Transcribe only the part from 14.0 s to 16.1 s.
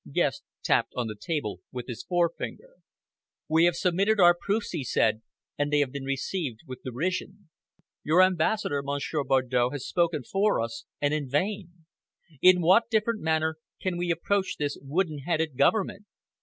approach this wooden headed government?